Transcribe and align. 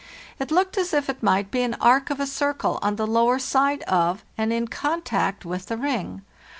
it 0.39 0.49
looked 0.49 0.79
as 0.79 0.95
if 0.95 1.11
it 1.11 1.21
might 1.21 1.51
be 1.51 1.61
an 1.61 1.75
arc 1.79 2.09
of 2.09 2.19
a 2.19 2.25
circle 2.25 2.79
on 2.81 2.95
the 2.95 3.05
lower 3.05 3.37
side 3.37 3.83
of, 3.83 4.25
and 4.35 4.51
in 4.51 4.67
contact 4.67 5.45
with, 5.45 5.67
the 5.67 5.77
ring. 5.77 6.23